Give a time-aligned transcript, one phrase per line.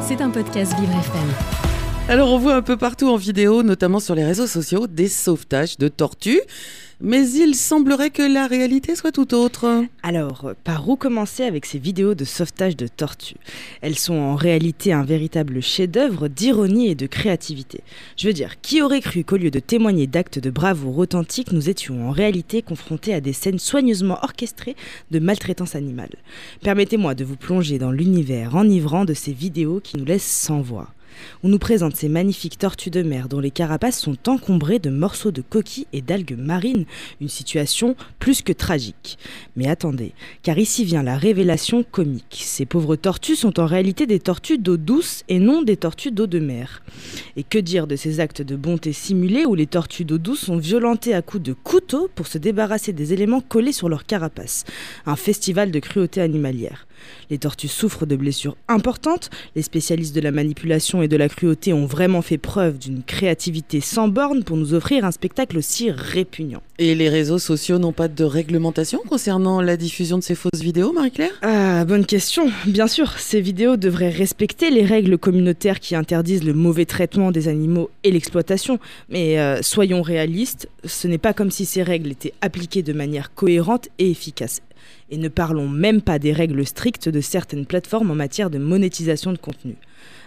[0.00, 1.28] C'est un podcast Vivre FM.
[2.08, 5.76] Alors on voit un peu partout en vidéo, notamment sur les réseaux sociaux, des sauvetages
[5.76, 6.40] de tortues.
[7.00, 9.84] Mais il semblerait que la réalité soit tout autre.
[10.02, 13.36] Alors, par où commencer avec ces vidéos de sauvetage de tortues?
[13.82, 17.82] Elles sont en réalité un véritable chef-d'œuvre d'ironie et de créativité.
[18.16, 21.68] Je veux dire, qui aurait cru qu'au lieu de témoigner d'actes de bravoure authentiques, nous
[21.68, 24.74] étions en réalité confrontés à des scènes soigneusement orchestrées
[25.12, 26.10] de maltraitance animale?
[26.62, 30.88] Permettez-moi de vous plonger dans l'univers enivrant de ces vidéos qui nous laissent sans voix.
[31.42, 35.30] On nous présente ces magnifiques tortues de mer dont les carapaces sont encombrées de morceaux
[35.30, 36.84] de coquilles et d'algues marines,
[37.20, 39.18] une situation plus que tragique.
[39.56, 42.42] Mais attendez, car ici vient la révélation comique.
[42.44, 46.26] Ces pauvres tortues sont en réalité des tortues d'eau douce et non des tortues d'eau
[46.26, 46.82] de mer.
[47.36, 50.56] Et que dire de ces actes de bonté simulés où les tortues d'eau douce sont
[50.56, 54.64] violentées à coups de couteau pour se débarrasser des éléments collés sur leur carapace
[55.06, 56.87] Un festival de cruauté animalière.
[57.30, 61.72] Les tortues souffrent de blessures importantes, les spécialistes de la manipulation et de la cruauté
[61.72, 66.62] ont vraiment fait preuve d'une créativité sans borne pour nous offrir un spectacle aussi répugnant.
[66.78, 70.92] Et les réseaux sociaux n'ont pas de réglementation concernant la diffusion de ces fausses vidéos,
[70.92, 71.32] Marie-Claire?
[71.42, 72.50] Ah, bonne question.
[72.66, 77.48] Bien sûr, ces vidéos devraient respecter les règles communautaires qui interdisent le mauvais traitement des
[77.48, 78.78] animaux et l'exploitation.
[79.08, 83.34] Mais euh, soyons réalistes, ce n'est pas comme si ces règles étaient appliquées de manière
[83.34, 84.62] cohérente et efficace.
[85.10, 89.32] Et ne parlons même pas des règles strictes de certaines plateformes en matière de monétisation
[89.32, 89.76] de contenu.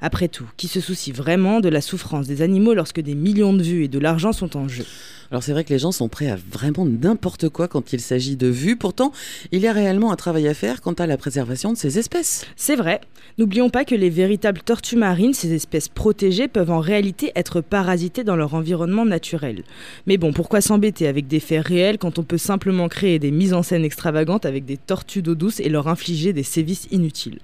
[0.00, 3.62] Après tout, qui se soucie vraiment de la souffrance des animaux lorsque des millions de
[3.62, 4.84] vues et de l'argent sont en jeu?
[5.30, 8.36] Alors c'est vrai que les gens sont prêts à vraiment n'importe quoi quand il s'agit
[8.36, 9.12] de vues, pourtant
[9.52, 12.46] il y a réellement un travail à faire quant à la préservation de ces espèces.
[12.56, 13.02] C'est vrai,
[13.36, 18.24] n'oublions pas que les véritables tortues marines, ces espèces protégées, peuvent en réalité être parasitées
[18.24, 19.64] dans leur environnement naturel.
[20.06, 23.52] Mais bon, pourquoi s'embêter avec des faits réels quand on peut simplement créer des mises
[23.52, 27.40] en scène extravagantes avec des tortues d'eau douce et leur infliger des sévices inutiles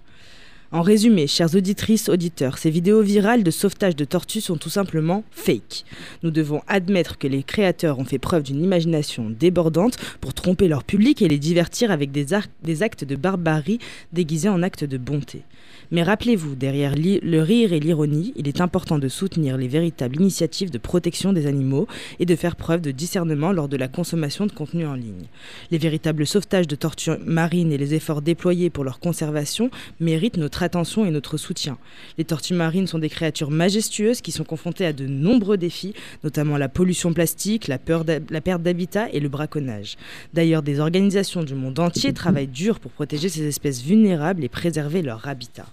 [0.74, 5.22] en résumé, chères auditrices, auditeurs, ces vidéos virales de sauvetage de tortues sont tout simplement
[5.30, 5.84] fake.
[6.24, 10.82] Nous devons admettre que les créateurs ont fait preuve d'une imagination débordante pour tromper leur
[10.82, 12.32] public et les divertir avec des,
[12.82, 13.78] actes de barbarie
[14.12, 15.44] déguisés en actes de bonté.
[15.92, 20.70] Mais rappelez-vous, derrière le rire et l'ironie, il est important de soutenir les véritables initiatives
[20.70, 21.86] de protection des animaux
[22.18, 25.26] et de faire preuve de discernement lors de la consommation de contenu en ligne.
[25.70, 29.70] Les véritables sauvetages de tortues marines et les efforts déployés pour leur conservation
[30.00, 31.78] méritent notre attention et notre soutien.
[32.18, 35.94] Les tortues marines sont des créatures majestueuses qui sont confrontées à de nombreux défis,
[36.24, 38.06] notamment la pollution plastique, la, perte
[38.62, 39.96] d'habitat et le braconnage.
[40.32, 45.02] D'ailleurs, des organisations du monde entier travaillent dur pour protéger ces espèces vulnérables et préserver
[45.02, 45.66] leur habitat.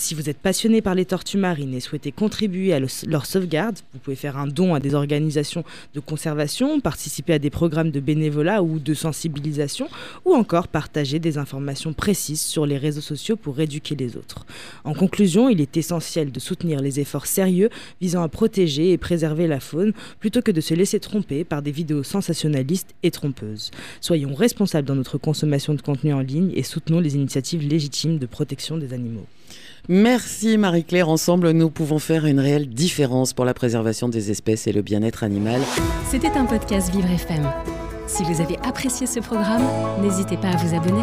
[0.00, 3.98] Si vous êtes passionné par les tortues marines et souhaitez contribuer à leur sauvegarde, vous
[3.98, 5.62] pouvez faire un don à des organisations
[5.92, 9.88] de conservation, participer à des programmes de bénévolat ou de sensibilisation,
[10.24, 14.46] ou encore partager des informations précises sur les réseaux sociaux pour éduquer les autres.
[14.84, 17.68] En conclusion, il est essentiel de soutenir les efforts sérieux
[18.00, 21.72] visant à protéger et préserver la faune, plutôt que de se laisser tromper par des
[21.72, 23.70] vidéos sensationnalistes et trompeuses.
[24.00, 28.24] Soyons responsables dans notre consommation de contenu en ligne et soutenons les initiatives légitimes de
[28.24, 29.26] protection des animaux.
[29.88, 31.08] Merci Marie-Claire.
[31.08, 35.24] Ensemble, nous pouvons faire une réelle différence pour la préservation des espèces et le bien-être
[35.24, 35.60] animal.
[36.10, 37.50] C'était un podcast Vivre FM.
[38.06, 39.62] Si vous avez apprécié ce programme,
[40.02, 41.02] n'hésitez pas à vous abonner.